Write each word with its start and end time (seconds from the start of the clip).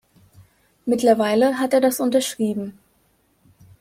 Mittlerweile 0.87 1.59
hat 1.59 1.73
er 1.75 1.79
das 1.79 1.99
unterschrieben. 1.99 2.79